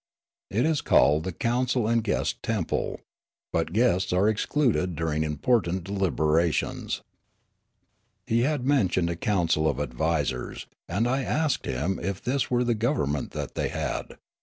It 0.49 0.65
is 0.65 0.81
called 0.81 1.25
the 1.25 1.31
council 1.31 1.87
and 1.87 2.03
guest 2.03 2.41
temple. 2.41 3.01
But 3.53 3.71
guests 3.71 4.11
are 4.11 4.27
excluded 4.27 4.95
during 4.95 5.23
important 5.23 5.83
deliberations. 5.83 7.03
He 8.25 8.39
had 8.39 8.65
mentioned 8.65 9.11
a 9.11 9.15
council 9.15 9.67
of 9.69 9.79
advisers, 9.79 10.65
and 10.89 11.07
I 11.07 11.21
asked 11.21 11.67
him 11.67 11.99
if 12.01 12.19
this 12.19 12.45
weie 12.47 12.65
the 12.65 12.73
government 12.73 13.29
that 13.33 13.53
they 13.53 13.67
had. 13.69 14.17